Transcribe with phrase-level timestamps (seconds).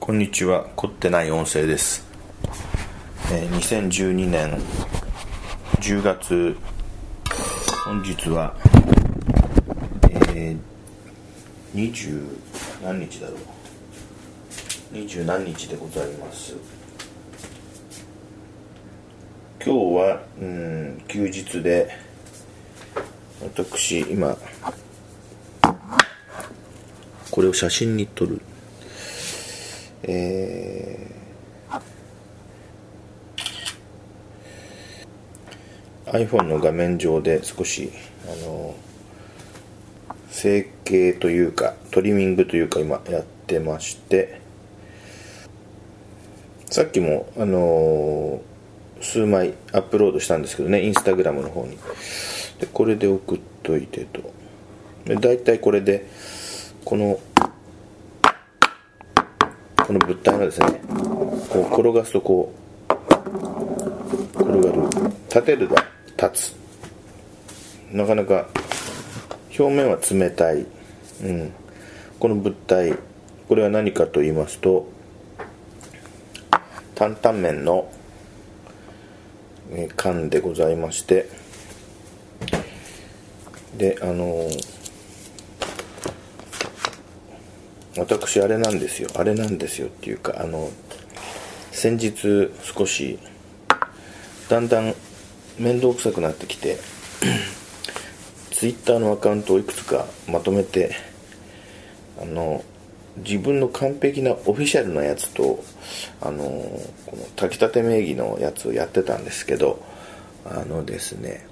[0.00, 0.66] こんにちは。
[0.76, 2.06] 凝ってない音声です、
[3.32, 4.60] えー2012年
[5.80, 6.56] 10月
[7.86, 8.54] 本日は
[10.10, 12.26] えー、20
[12.82, 13.38] 何日だろう。
[14.94, 16.54] 20何日でございます。
[19.64, 21.90] 今日はうん休日で
[23.42, 24.36] 私今
[27.30, 28.40] これを写真に撮る。
[30.08, 31.14] えー
[36.06, 37.90] iPhone の画面上で少し
[38.26, 38.76] あの
[40.30, 44.40] 整形というかトリミングというか今やってまして
[46.70, 48.42] さっきもあの
[49.00, 51.78] 数枚アップロードしたんですけどねインスタグラムの方に。
[52.60, 54.32] でこれで送っといてと。
[55.04, 56.06] で大体これで
[56.84, 57.18] この
[59.86, 60.80] この物体がですね
[61.50, 62.52] こう転がすとこ
[62.88, 62.92] う
[64.40, 64.82] 転がる
[65.28, 65.84] 立てるが
[66.16, 66.64] 立つ。
[67.92, 68.48] なかなか
[69.56, 70.66] 表面は冷たい、
[71.22, 71.52] うん、
[72.18, 72.98] この物体
[73.46, 74.88] これは何かと言いますと
[76.94, 77.88] 担々麺の
[79.96, 81.28] 缶でございまして
[83.76, 84.83] であのー
[87.96, 89.08] 私あれなんですよ。
[89.14, 90.70] あれなんですよっていうかあの
[91.70, 93.18] 先日少し
[94.48, 94.94] だんだん
[95.58, 96.78] 面倒くさくなってきて
[98.50, 100.96] ツイッターのアカウントをいくつかまとめて
[102.20, 102.64] あの
[103.18, 105.62] 自分の完璧なオフィシャルなやつと
[106.20, 106.44] あの
[107.06, 109.82] この炊きたて名義のやつをやってたんですけど
[110.44, 111.46] あのですね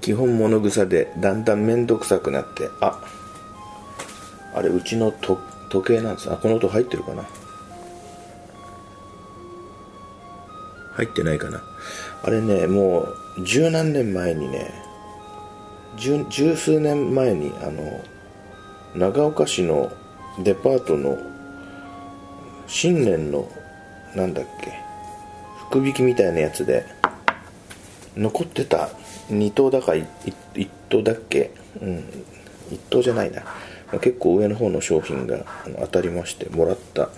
[0.00, 3.17] 基本物草でだんだん面倒くさくなってあっ
[4.58, 5.38] あれうちの時
[5.86, 6.32] 計なんです。
[6.32, 7.24] あこの音入ってるかな？
[10.94, 11.62] 入ってないかな？
[12.24, 14.72] あれねもう十何年前にね
[15.96, 18.04] 十十数年前にあの
[18.96, 19.92] 長岡市の
[20.42, 21.18] デパートの
[22.66, 23.48] 新年の
[24.16, 24.72] なんだっけ
[25.68, 26.84] 福引きみたいなやつで
[28.16, 28.88] 残ってた
[29.28, 30.04] 2等だか1
[30.88, 31.52] 等だっけ？
[31.80, 31.98] うん
[32.70, 33.42] 1等じゃないな。
[33.92, 35.44] 結構上の方の商品が
[35.80, 37.08] 当たりましてもらった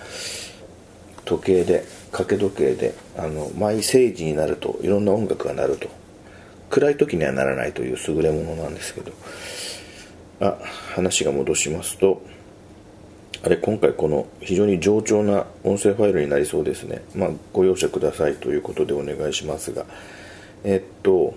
[1.25, 5.89] 時計で掛け時計であの毎世時になるといろんな音楽が鳴ると。
[6.71, 9.13] 暗い時にはならないという優れものなんですけど。
[10.41, 10.57] あ
[10.95, 12.23] 話が戻しますと
[13.43, 17.03] あれ今回この非常に冗長な音声ファイルになりそうですね。
[17.15, 19.87] まあご容赦くださいということでお願いしますが。
[20.63, 21.35] えっと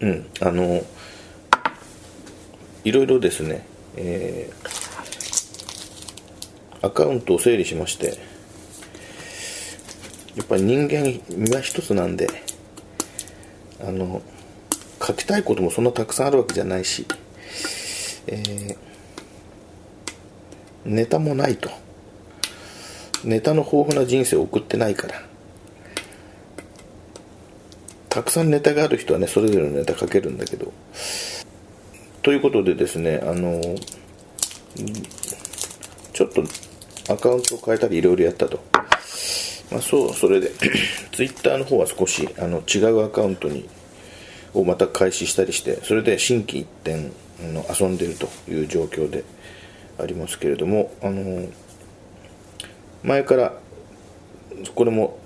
[0.00, 0.82] うんあの
[2.84, 4.84] いろいろですね、えー
[6.82, 8.18] アカウントを整理しまして
[10.36, 12.28] やっぱり人間身は一つなんで
[13.80, 14.20] あの
[15.00, 17.06] 書きたいこともそんなたくさんあるわけじゃないし、
[18.26, 18.76] えー
[20.84, 21.70] ネタもないと。
[23.24, 25.22] ネタの豊富な人生を送ってないから。
[28.10, 30.72] たくさんネタがある人はねそれぞれのネタ書けるんだけど
[32.24, 33.60] ということでですねあの
[36.14, 36.42] ちょっと
[37.12, 38.60] アカウントを変えたりいろいろやったと、
[39.70, 40.50] まあ、そうそれで
[41.12, 43.68] ツイッターの方は少しあの違うアカウントに
[44.54, 49.22] をまた開始したりしてそれで心機一転あの遊んでるという状況で
[49.98, 51.46] ありますけれどもあの
[53.02, 53.52] 前から
[54.74, 55.18] これも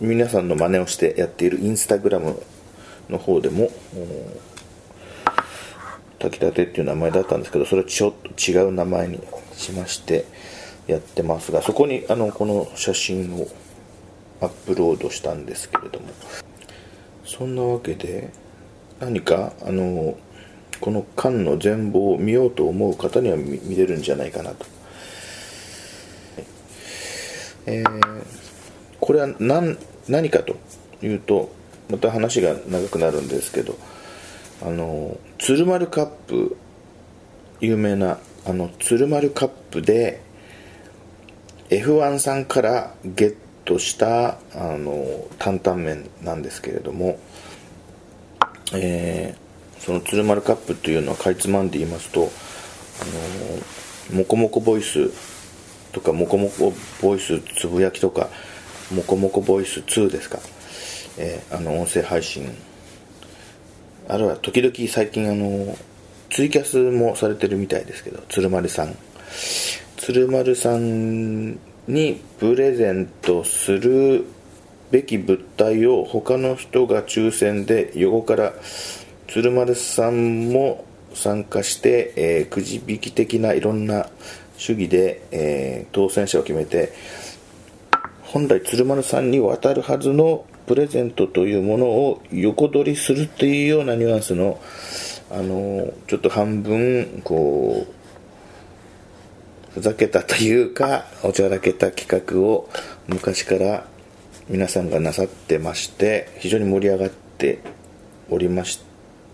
[0.00, 2.42] 皆さんの真似をしてやっているインスタグラム
[3.08, 3.70] の方でも
[6.20, 9.20] 炊きたてっていう名前だったんですけどそれはちょっと違う名前に
[9.54, 10.26] しまして
[10.86, 13.46] やってますがそこにあのこの写真を
[14.40, 16.06] アップロードしたんですけれども
[17.24, 18.30] そんなわけで
[19.00, 20.16] 何かあの
[20.80, 24.66] この缶の全貌を見ようと思う方には見見れるんじゃないかなと、
[27.66, 28.40] えー
[29.00, 29.76] これは何
[30.08, 30.56] 何かと
[31.02, 31.50] いうと
[31.90, 33.76] また話が長くなるんですけど
[34.62, 36.54] あの鶴丸カップ
[37.60, 40.20] 有名なあの鶴丸カップで
[41.70, 47.18] F1 さんからゲットしたあの担々麺なんですけれども、
[48.74, 49.50] えー
[49.80, 52.30] その鶴丸カップというのはかいつまんで言いますと
[53.00, 55.10] あのモコモコボイス
[55.92, 58.28] とかモコモコボイスつぶやきとか
[58.94, 60.38] モコモコボイス2ですか、
[61.16, 62.54] えーあの音声配信
[64.10, 65.76] あるいは時々最近あの
[66.30, 68.96] ツイキャスもされてるみたいですけど鶴丸さん。
[69.96, 71.52] 鶴丸さん
[71.86, 74.24] にプレゼントする
[74.90, 78.52] べき物体を他の人が抽選で横から
[79.28, 80.84] 鶴丸さんも
[81.14, 84.08] 参加して、えー、くじ引き的ないろんな
[84.56, 86.92] 主義で、えー、当選者を決めて
[88.22, 94.60] 本来鶴丸さんに渡るはずのプレゼントというものを横取りするというようなニュアンスの、
[95.28, 102.68] あのちょっと半分こうふざけたというかおちゃらけた企画を
[103.08, 103.84] 昔から
[104.48, 107.58] 皆さんがなさってまして非常に盛り上がって
[108.30, 108.80] おりまし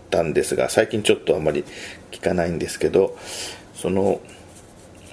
[0.08, 1.64] たんですが最近ちょっとあまり
[2.12, 3.14] 聞かないんですけど
[3.74, 4.22] その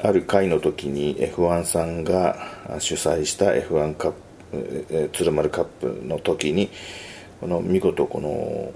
[0.01, 4.32] ある会の時に F1 さんが主催した F1 カップ
[5.13, 6.69] 鶴丸カップの時に
[7.39, 8.71] この見事この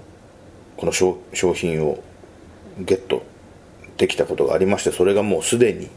[0.76, 1.18] この商
[1.54, 2.02] 品を
[2.78, 3.22] ゲット
[3.96, 5.88] できたことがありましてそれがもうすでに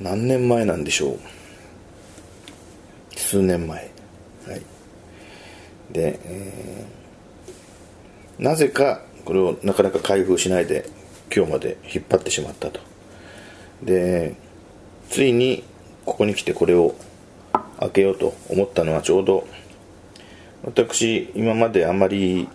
[0.00, 1.18] 何年前なんでしょう。
[3.16, 3.90] 数年前。
[4.46, 4.62] はい。
[5.92, 10.88] で、えー、なぜかこれをなかなか開封しないで
[11.34, 12.80] 今日まで引っ張ってしまったと。
[13.82, 14.34] で
[15.10, 15.62] ついに
[16.04, 16.94] ここに来てこれを
[17.80, 19.46] 開けようと思ったのはちょうど
[20.64, 22.48] 私今まであまり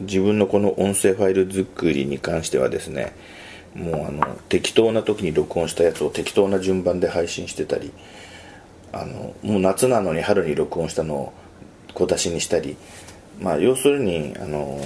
[0.00, 3.14] 自分のこの音声ファイル作りに関してはですね
[3.74, 7.92] もうあの適当な時に録音したやつを適当な順番で配信してたり
[8.92, 11.32] あのもう夏なのに春に録音したのを
[11.94, 12.76] 小出しにしたり
[13.40, 14.80] まあ要するにあの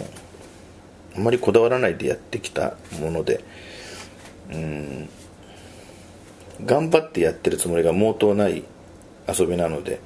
[1.17, 3.45] あまりこだわらないでやってきたもので
[4.53, 5.09] うん
[6.65, 8.65] 頑張ってやってるつもりが毛頭ない
[9.29, 10.01] 遊びなので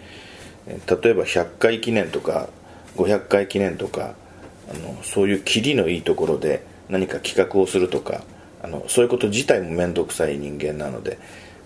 [0.66, 0.76] 例
[1.10, 2.48] えば100回記念とか
[2.96, 4.14] 500回記念とか
[4.70, 8.22] あのそういうキリのいいところで何か企画をするとか
[8.62, 11.18] あのそういうこと自体も面倒くさい人間なので、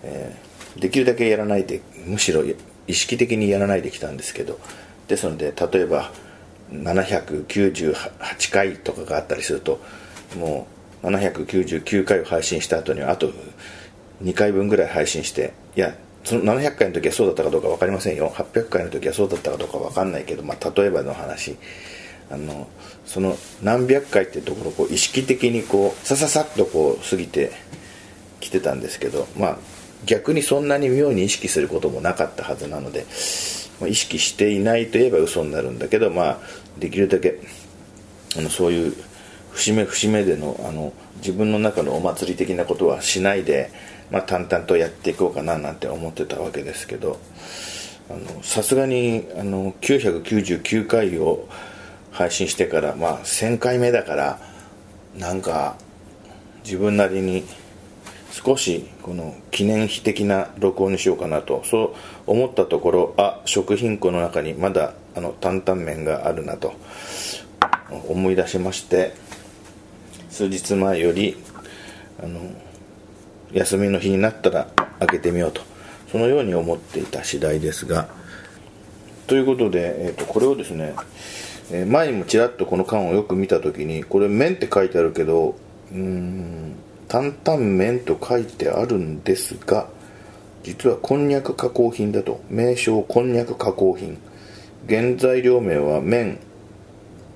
[0.02, 2.42] えー、できるだけやらないでむしろ
[2.86, 4.58] 意識的にやらないできたんですけど
[5.08, 6.10] ですので例えば
[6.72, 9.80] 798回とかがあったりすると
[10.36, 10.66] も
[11.02, 13.30] う799回を配信した後にはあと
[14.22, 15.94] 2回分ぐらい配信していや
[16.26, 18.30] その700回の時はそうだったかどうか分かりませんよ。
[18.34, 21.56] 800回の時はそうだったかどうか分かんないけど、まあ、例えばの話。
[22.28, 22.66] あの
[23.04, 27.52] その何百回っていうところをこう意識的にこうさささっとこう過ぎて
[28.40, 29.58] きてたんですけどまあ
[30.04, 33.06] 逆にそんなに妙に意識することもなかったはずなので、
[33.80, 36.38] まあ、意識していないといえば嘘になるんだけどまあ
[36.78, 37.38] できるだけ
[38.36, 38.94] あのそういう
[39.52, 43.70] 節目節目でのあの自分の中のお祭り的なことはしないで
[44.10, 47.18] まあ、淡々とやっていこうかななんて思ってたわけですけど
[48.42, 51.48] さすがにあの999回を
[52.12, 54.40] 配信してから、まあ、1000回目だから
[55.18, 55.76] なんか
[56.64, 57.44] 自分なりに
[58.30, 61.94] 少しこの記念碑的な録音にしようかなとそ
[62.26, 66.74] う思ったところあ食品庫の中にまだあの担々麺があるなと
[68.08, 69.14] 思い出しまして
[70.28, 71.36] 数日前より
[72.22, 72.40] あの
[73.56, 74.68] 休みの日になったら
[75.00, 75.62] 開けてみようと。
[76.12, 78.08] そのように思っていた次第ですが。
[79.26, 80.94] ということで、えー、とこれをですね、
[81.72, 85.56] えー、前にもちらっとこの缶をよく見た時にこれ麺って書いてあるけど
[85.90, 86.76] うん
[87.08, 89.88] 担々麺と書いてあるんですが
[90.62, 92.40] 実はこんにゃく加工品だと。
[92.50, 94.18] 名称こんにゃく加工品。
[94.88, 96.40] 原材料名は麺。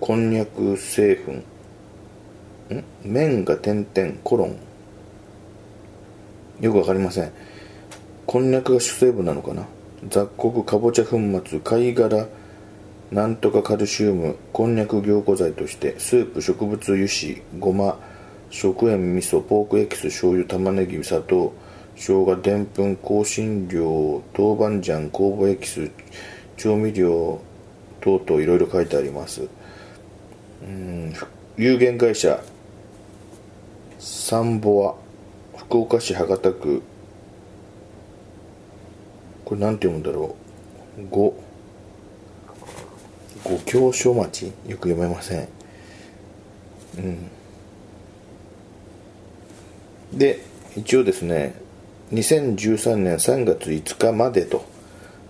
[0.01, 1.33] こんにゃく製粉。
[1.33, 2.85] ん？
[3.05, 4.70] 麺が点々コロン。
[6.61, 7.33] よくわかりません。
[8.27, 9.67] こんにゃくが主成分なのかな？
[10.09, 12.27] 雑穀かぼちゃ粉末貝殻
[13.11, 17.99] なんとかカルシウムこんにゃく凝固剤としてスープ植物油脂ごま
[18.51, 21.53] 食塩味噌ポークエキス醤油玉ねぎ砂糖
[21.97, 25.91] 生姜でんぷん香辛料豆板醤酵母エキス
[26.57, 27.41] 調味料
[28.01, 29.49] 等々いろいろ書いてあります。
[30.63, 31.13] うん
[31.57, 32.41] 有限会社
[33.99, 35.10] サンボア。
[35.71, 36.83] 福岡市博多区。
[39.45, 40.35] これなんて読むんだろ
[40.99, 41.07] う。
[41.09, 41.33] 五
[43.45, 44.47] 五教所町。
[44.47, 45.49] よく読めません。
[46.99, 47.31] うん。
[50.13, 50.45] で
[50.77, 51.55] 一応ですね
[52.15, 54.65] 2013年3月5日までと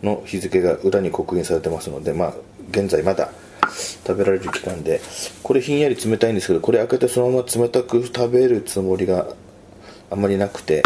[0.03, 2.35] の日付が裏に刻印されてますのでまあ
[2.71, 3.31] 現在まだ
[4.07, 5.03] 食べられる期間で
[5.43, 9.35] これひんやり冷たいんですけどこれ開けてそのまま冷たく食べるつもりが
[10.11, 10.83] あんまりなくて、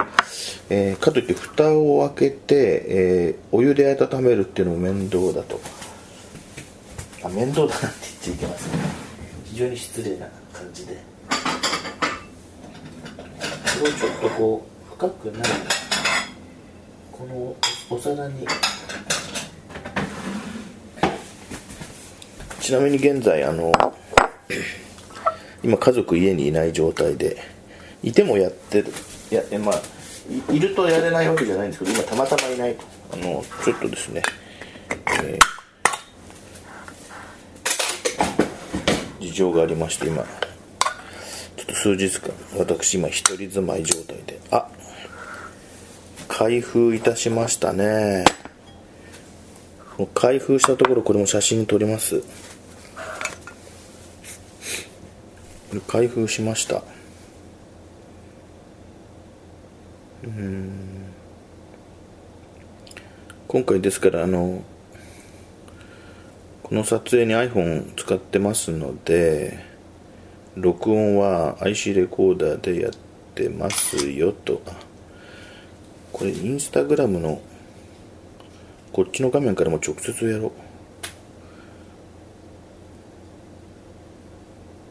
[0.68, 5.58] えー、かといって蓋を開けて、えー、お湯で温めるっていうのも面倒だと。
[7.22, 8.78] あ面倒だなって言っちゃいけませんね。
[9.46, 10.94] 非常に失礼な感じで。
[13.78, 15.48] これをちょっとこう深くない
[17.10, 17.56] この
[17.96, 18.46] お皿に。
[22.60, 23.72] ちなみに現在あの
[25.62, 27.38] 今家族家にいない状態で
[28.02, 28.92] いてもやってる。
[29.30, 29.82] いやまあ
[30.52, 32.84] いるとやれないわけじゃないんですけど今たまたまいないと。
[33.12, 34.22] あのちょっとですね、
[35.22, 44.40] えー、事情がありまして今ちょっと数日間私今一人住まい状態で。
[44.50, 44.68] あ
[46.26, 48.24] 開封いたしましたね。
[50.14, 52.22] 開封したところこれも写真に撮ります。
[55.86, 56.82] 開封しました。
[60.24, 60.70] うん。
[63.46, 64.62] 今回ですからあの
[66.62, 69.58] この撮影に iPhone 使ってますので
[70.56, 72.92] 録音は IC レコーダーでやっ
[73.34, 74.62] てますよと。
[76.12, 77.40] これインスタグラムの
[78.92, 80.52] こっちの画面からも直接やろ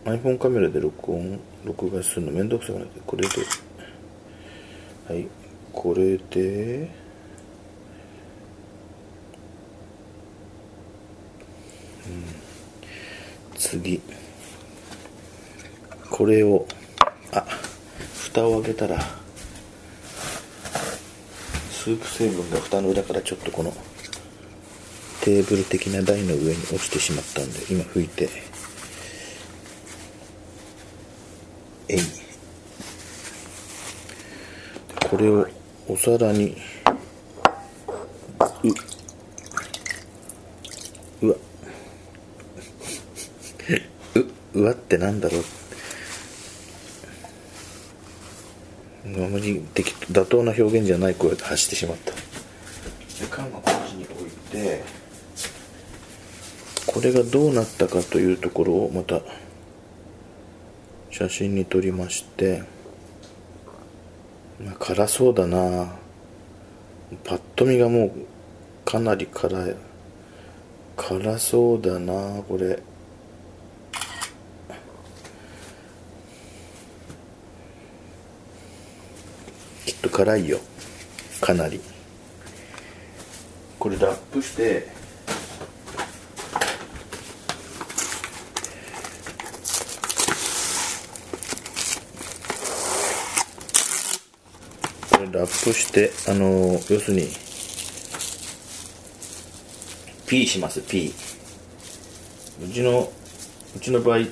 [0.05, 0.09] う。
[0.09, 3.29] iPhone カメラで録音録画するのめんどくさくなってこれで
[5.07, 5.27] はい。
[5.73, 6.89] これで
[12.05, 12.23] うん。
[13.57, 14.01] 次。
[16.09, 16.65] これを
[17.31, 17.43] あ
[18.15, 18.99] 蓋を開けたら
[21.71, 23.73] スープ成分が蓋の裏からちょっとこの
[25.21, 28.29] テーブル的な台の上に落ちてしまったんで今拭いて
[31.89, 32.22] えい。
[35.13, 35.47] これを
[35.87, 36.57] お皿に。
[41.21, 41.27] う。
[41.27, 41.35] うわ。
[44.55, 45.43] ううわってなんだろう。
[49.23, 52.11] あまり妥当な表現じゃない声で発してしまった。
[52.11, 52.19] で
[53.29, 54.81] 缶はこっちに置いて。
[56.87, 59.21] これがどうなったかというところをまた。
[61.11, 62.57] 写真に撮りまして。
[62.57, 62.72] まあ、
[64.71, 65.93] 辛そうだな。
[67.23, 68.11] パッと見がもう
[68.85, 69.75] かなり辛い。
[70.95, 72.79] 辛そうだなこれ。
[79.85, 80.59] きっと辛いよ。
[81.41, 81.81] かなり。
[83.79, 84.87] これラップして
[95.63, 97.27] ラップしてあの要するに
[100.27, 101.13] P します P
[102.61, 103.09] うちの
[103.75, 104.27] うちの場合う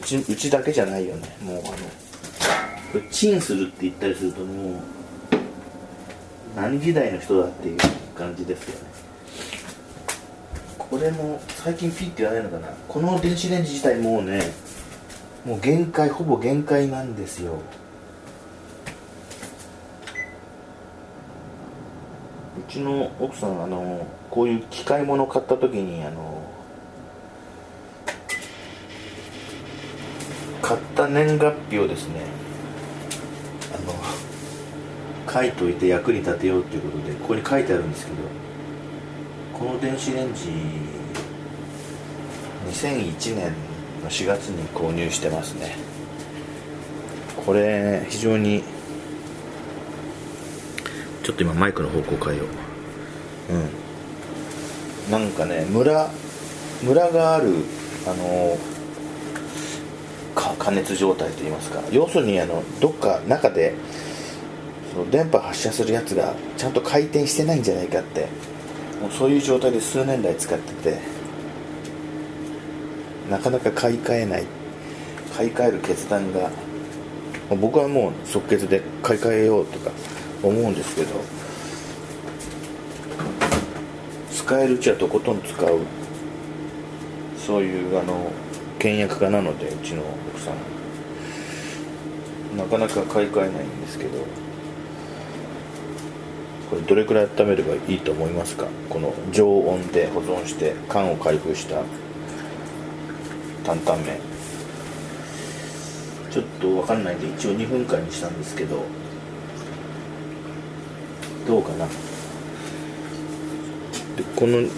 [0.00, 1.36] ちうちだけじゃないよね。
[1.42, 4.74] もうあのチンするって言ったりするともう
[6.56, 7.78] 何時代の人だっていう
[8.14, 8.86] 感じですよね。
[10.78, 12.68] これも最近 P って言わないのかな。
[12.88, 14.40] この電子レンジ自体もうね
[15.44, 17.58] もう限界ほぼ限界なんですよ。
[22.72, 26.42] ちの奥さんあのこういう機械物買った時にあの
[30.62, 32.22] 買った年月日をですね
[33.74, 33.78] あ
[35.28, 38.16] の書いといて役に立てようということでここに書いてあるんですけど
[39.52, 40.48] この電子レンジ
[42.70, 43.52] 2001年
[44.02, 45.76] の4月に購入してますね。
[47.44, 48.62] これ非常に
[51.22, 52.44] ちょっと今マイクの方向変えよ
[53.50, 53.54] う。
[53.54, 53.58] う
[55.08, 55.10] ん。
[55.10, 56.10] なんかねムラ
[56.82, 57.54] ムラがある
[58.06, 58.58] あの
[60.58, 61.80] 加熱状態といいますか。
[61.90, 63.74] 要するにあのどっか中で
[64.92, 68.28] その電波発射するやつがちゃんと回転してないんじゃないかって。
[69.00, 70.98] もうそういう状態で数年来使ってて。
[73.30, 74.44] なかなか買い替えない。
[75.36, 76.50] 買い替える決断が
[77.60, 79.90] 僕はもう即決で買い替えようとか。
[80.42, 81.08] 思うんですけど
[84.30, 85.80] 使えるうちはとことん使う。
[87.38, 88.30] そういうあの
[88.78, 90.54] 倹約家なのでうちの奥さん。
[92.56, 94.10] なかなか買い替えないんですけど
[96.68, 98.66] これどれくらい温めればいいと思いますか？
[98.90, 101.82] この常温で保存して缶を開封した
[103.64, 104.20] 担々麺。
[106.30, 108.84] ちょっと分かんないんで一応2分間にしたんですけど
[111.46, 111.86] どうかな。
[114.16, 114.68] でこの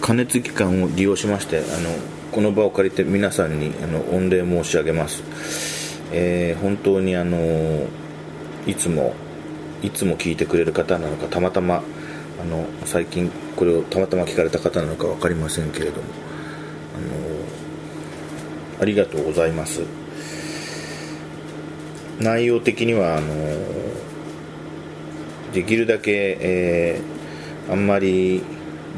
[0.00, 1.66] 加熱期間を利用しましてあの
[2.32, 5.22] この場を借りて皆さんにあの御礼申し上げます、
[6.12, 7.86] えー、本当にあの
[8.66, 9.14] いつも
[9.82, 11.82] いつも聞いてくれる方なのかたまたま
[12.40, 16.08] あの最近これをたまたま聞かれた方なのか分かりませんけれども
[16.96, 19.82] あのありがとうございます。
[22.18, 23.26] 内容的にはあの
[25.56, 28.42] できるだけ、えー、あんまり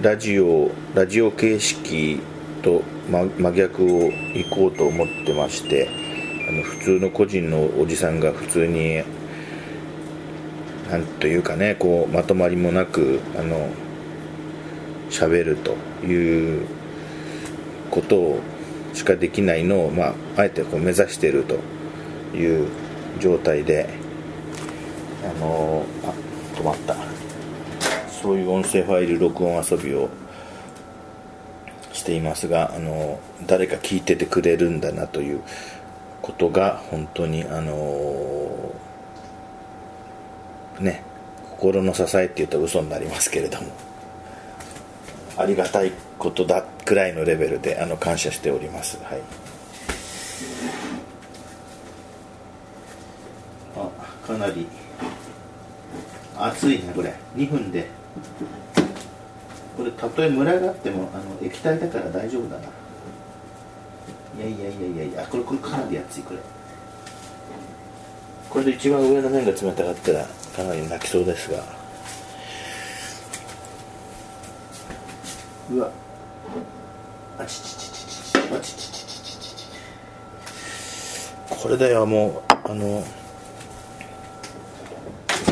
[0.02, 2.18] ラジオラジオ形式
[2.62, 5.88] と真逆を行こうと思ってまして
[6.48, 9.04] あの普通の個人のおじさんが普通に
[10.90, 13.70] なんというかねこうまとまりもなくあの
[15.10, 16.66] 喋るという
[17.92, 18.40] ことを
[18.94, 22.66] しかできないのを、まあ、あえてこう目指しているという
[23.20, 23.88] 状態で
[25.24, 26.27] あのあ
[26.58, 26.96] 止まった。
[28.22, 30.08] そういう音声ファイル録音遊びを
[31.92, 35.40] していますがあの誰か聞いててくれるんだなという
[36.20, 38.74] ことが本当にあの
[40.80, 41.02] ね
[41.50, 43.68] 心の支えって言うと嘘になりますけれども
[45.36, 48.98] ありがたいことだくらいのレベルであの感謝しております。
[49.04, 49.20] はい。
[53.76, 54.66] あかなり
[56.38, 57.14] 熱いねこれ。
[57.36, 57.86] 2分で。
[59.76, 62.64] これたとえムラがあってもあの液体だから大丈夫だな。
[64.38, 65.26] いやいやいやいやいや。
[65.26, 66.40] これこれかなり熱いこれ。
[68.50, 70.26] これで一番上の面が冷たかったら
[70.56, 71.62] かなり泣きそうですが。
[75.70, 75.90] うわ。
[77.38, 79.66] あちちちちちちあちちちちちち
[81.50, 82.52] これだよもう。
[82.70, 83.27] あの一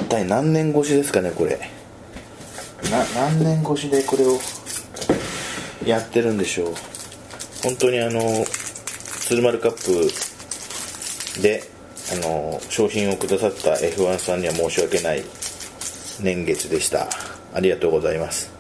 [0.07, 1.59] 体何年越しですかねこれ。
[2.91, 4.39] な何年越しでこれを
[5.85, 6.75] やってるんでしょう？
[7.63, 8.45] 本当にあの
[9.21, 9.73] 鶴丸カッ
[11.37, 11.63] プで
[12.13, 15.25] あの商品をくださった F1 さんには申し訳ない
[16.21, 17.09] 年月でした。
[17.55, 18.53] ありがとうございます。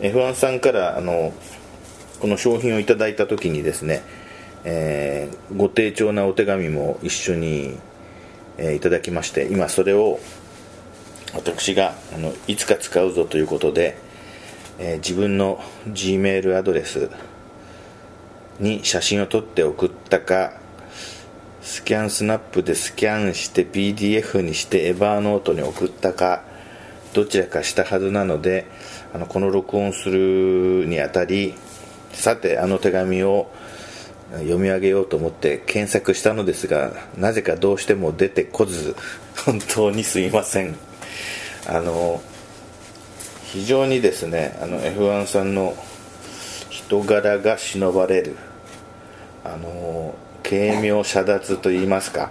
[0.00, 1.32] F1 さんからあの
[2.20, 4.02] この商品をいただいた時にですね、
[4.64, 7.78] えー、ご丁重なお手紙も一緒に、
[8.58, 10.20] えー、いただきまして今それを
[11.34, 13.98] 私があのいつか使うぞということで、
[14.78, 17.10] えー、自分の G メールアドレス
[18.60, 20.54] に写真を撮って送ったか
[21.62, 26.42] スキャンスナップでスキャンして PDF にしてエバーノートに送ったか
[27.14, 28.66] どちらかしたはずなので
[29.14, 31.54] あのこの録音するにあたり
[32.12, 33.50] さてあの手紙を
[34.32, 38.96] 読み上げようと思って検索したのですがなぜかどうしても出てこず
[39.44, 40.91] 本当にすいません。
[41.66, 42.20] あの
[43.44, 45.74] 非常にですねあの F1 さんの
[46.70, 48.36] 人柄が忍ばれる
[49.44, 52.30] あの軽妙遮奪といいますか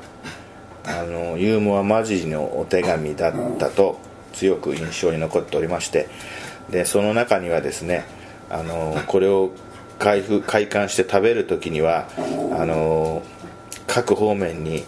[0.85, 3.99] あのユーモアマジのお手紙だったと
[4.33, 6.07] 強く印象に残っておりまして
[6.69, 8.05] でその中にはですね
[8.49, 9.51] あのこれを
[9.99, 12.07] 開封開館して食べる時には
[12.57, 13.21] あの
[13.87, 14.85] 各方面に、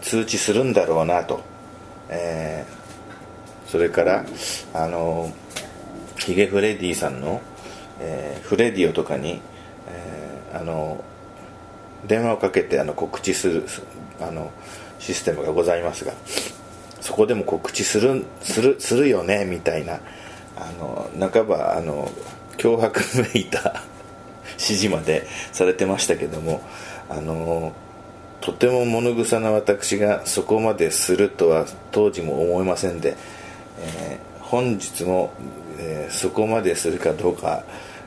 [0.00, 1.42] 通知するんだろうなと、
[2.08, 2.79] えー、
[3.70, 4.24] それから
[4.74, 5.32] あの
[6.18, 7.40] ヒゲフレディさんの、
[8.00, 9.40] えー、フレディオとかに、
[9.86, 11.04] えー、あの
[12.04, 13.64] 電話をかけてあの告知する
[14.20, 14.50] あの
[14.98, 16.12] システムがございますが
[17.00, 20.00] そこでも告知するするするよねみたいな
[20.56, 22.10] あの半ばあの
[22.58, 23.00] 脅迫
[23.34, 23.84] めいた
[24.58, 26.60] 指示までされてましたけども
[27.08, 27.72] あの
[28.40, 33.16] とても物臭な私がそこまでするとは当時も思いませんで、
[33.80, 35.32] えー、本日も、
[35.78, 37.64] えー、そこまでするかどうか、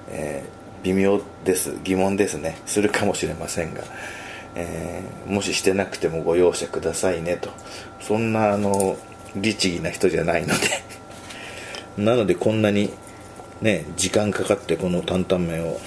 [0.09, 2.57] えー、微妙です疑問ですね。
[2.65, 3.83] するかもしれませんが、
[4.55, 7.49] えもししてなくてもご容赦くださいねと。
[7.99, 8.97] そんなあの
[9.35, 10.67] 律儀な人じゃないので。
[11.97, 12.91] なのでこんなに
[13.61, 15.79] ね時間かかってこの担々麺を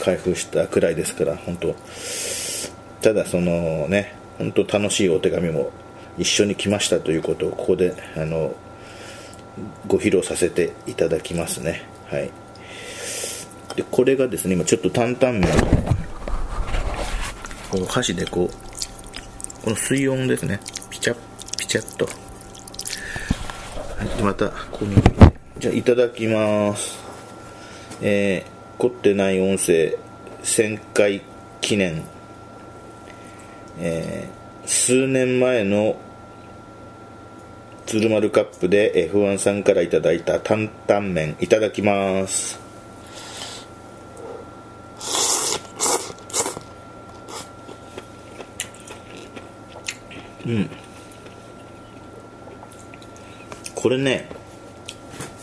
[0.00, 1.74] 開封したくらいですから本当。
[3.00, 5.70] ただそのね本当楽しいお手紙も
[6.18, 8.54] 一緒に来ましたということをここであの
[9.86, 11.82] ご披露させていただきますね。
[12.06, 12.30] はい。
[13.76, 15.48] でこれがですね今ちょっと担々麺
[17.70, 20.60] この箸でこうこの水温ですね。
[20.90, 21.16] ピチャッ
[21.58, 22.12] ピチャッと、は
[24.20, 24.94] い、またここに
[25.58, 26.98] じゃあいただきます。
[28.00, 29.96] えー、凝ってない音声
[30.42, 31.22] 1000回
[31.60, 32.02] 記念。
[33.80, 35.96] えー、数年前の
[37.94, 42.58] 鶴丸カップで F1 さんからいただいた担々麺いただきます。
[50.44, 50.70] うん。
[53.76, 54.28] これね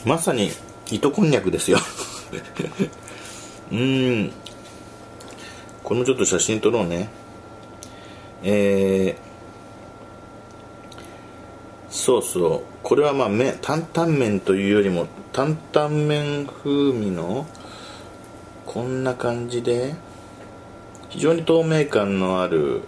[0.06, 0.52] まさに
[0.92, 1.78] 糸こんにゃくですよ。
[3.72, 4.30] うん。
[5.84, 7.08] これもちょっと写真撮ろうね。
[8.44, 9.31] えー、
[11.92, 12.62] そうそう。
[12.84, 17.46] これはまあめ担々麺というよりも担々麺風味の
[18.66, 19.94] こんな感じで
[21.10, 22.82] 非常に透明感のある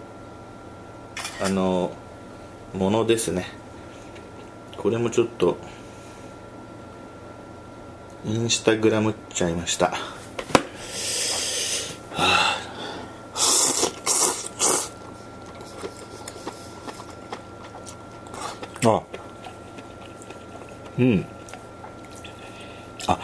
[1.43, 1.91] あの
[2.73, 3.47] ものですね。
[4.77, 5.57] これもちょっと
[8.25, 9.93] インスタグラムっちゃいました、
[21.03, 21.25] うん。
[23.07, 23.19] あ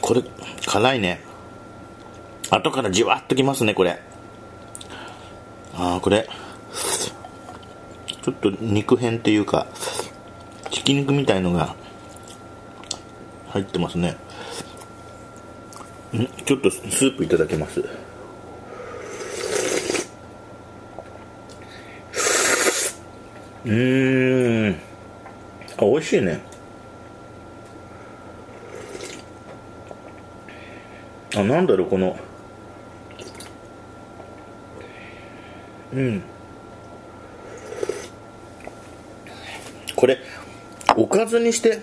[0.00, 0.22] これ
[0.64, 1.20] 辛いね。
[2.50, 4.00] 後からじわっときますねこれ。
[5.74, 6.26] ああこれ。
[8.22, 9.66] ちょっと肉片っていうか
[10.70, 11.74] ひき肉みたいのが
[13.48, 14.16] 入ってますね。
[16.14, 17.84] んちょっとスープいただきます。
[23.66, 24.76] うん。
[25.76, 26.40] あ美味しいね。
[31.40, 32.16] あなんだろうこの。
[35.92, 36.22] うん。
[39.94, 40.18] これ
[40.96, 41.80] おかずにして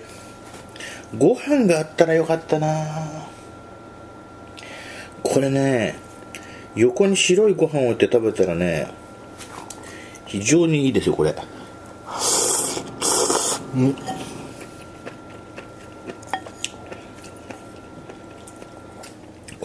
[1.16, 3.28] ご飯があったらよかったな。
[5.22, 5.96] これね
[6.74, 8.88] 横に白いご飯を置いて食べたらね
[10.26, 11.34] 非常にいいですよこれ。
[13.74, 13.96] うん。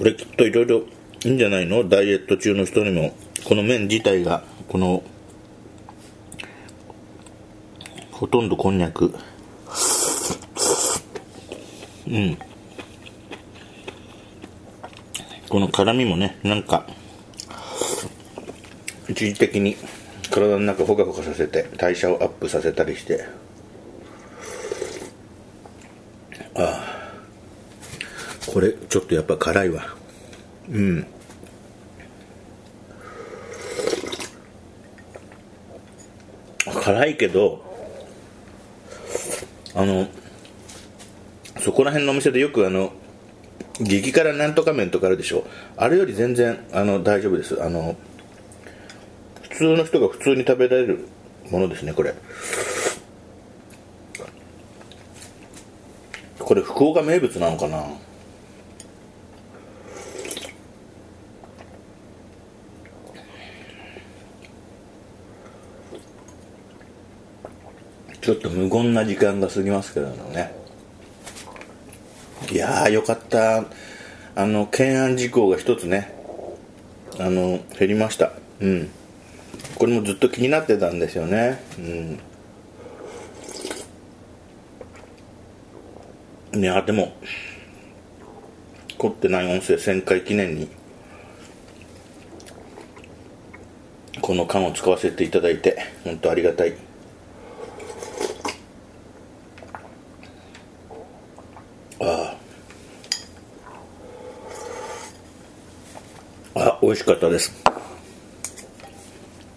[0.02, 0.78] これきっといろいろ
[1.26, 1.88] いいんじゃないの？
[1.88, 3.14] ダイエット中の人にも
[3.46, 5.04] この麺自体がこの
[8.12, 9.14] ほとんどこんにゃく。
[12.08, 12.36] うん。
[15.50, 16.88] この辛みもねなんか
[19.08, 19.78] 一時的に
[20.32, 23.24] 体の中ほかほかさせて代謝をアップさせたりして
[26.56, 26.92] ああ
[28.52, 29.96] これちょっとやっぱ辛いわ。
[30.70, 31.08] うん。
[36.84, 37.64] 辛いけど
[39.74, 40.08] あの
[41.60, 42.92] そこら辺のお店でよくあの
[43.80, 45.46] 激辛なんとか麺とかあるでしょ？
[45.78, 47.64] あれより全然あの大丈夫です。
[47.64, 47.96] あの
[49.44, 51.08] 普通の人が普通に食べられる
[51.50, 52.14] ものですねこれ。
[56.40, 57.86] これ福岡名物なのかな？
[68.32, 70.54] ちょっと無言な時間が過ぎますけどね。
[72.50, 73.66] いやーよかった。
[74.36, 76.16] あの懸案事項が一つね。
[77.20, 78.32] あの減りました。
[78.62, 78.90] うん。
[79.76, 81.62] これもずっと気になってたんですよね。
[81.78, 82.20] うん。
[86.62, 87.12] いやでも
[88.98, 90.70] 凝ってない音声旋回記念に
[94.22, 96.74] この缶を使わせていただいて本当ありがたい
[102.02, 102.36] あ
[106.56, 107.54] ああ美味しかったです。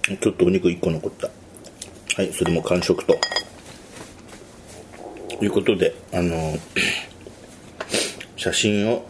[0.07, 1.29] ちょっとお肉1個残った。
[2.15, 3.19] はいそれも完食と。
[5.43, 6.57] いうことであの
[8.37, 9.05] 写真を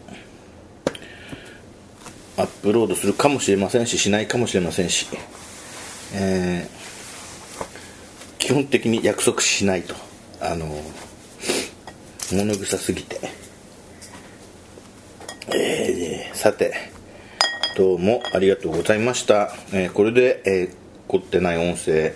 [2.38, 5.06] アップロードするかもしれませんししないかもしれませんし、
[6.14, 9.94] えー、基本的に約束しないと。
[10.40, 10.66] あの
[12.32, 13.20] 物臭すぎて、
[15.54, 16.93] えー、さて
[17.76, 20.74] どうもありがとうございました、えー、これで、えー、
[21.08, 22.14] 凝ってない音声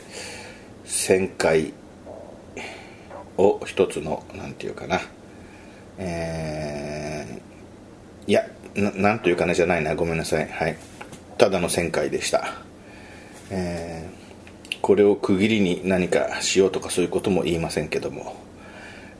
[0.86, 1.74] 1000回
[3.36, 5.00] を一つの何て言うかな。
[5.98, 9.96] えー、いやなんというかなじゃないな。
[9.96, 10.48] ごめんなさい。
[10.48, 10.76] はい。
[11.38, 12.54] ただの1000回でした。
[13.50, 18.36] えー、これを区切りに何かしようとかそういうことも言いませんけども。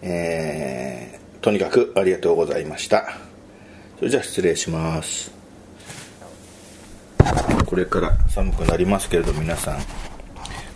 [0.02, 3.18] えー、とにかくありがとうございました。
[3.98, 5.37] それじゃあ失礼します。
[7.68, 9.74] これから寒くなりますけれど皆さん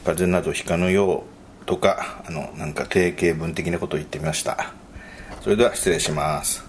[0.04, 1.24] 風邪などひかぬよ
[1.62, 4.74] うとかあのなんか定型文的なことを言ってみました。
[5.40, 6.62] それでは失礼します。